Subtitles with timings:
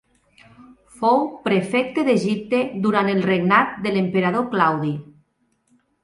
[0.99, 4.95] Fou prefecte d'Egipte durant el regnat de l'emperador Claudi.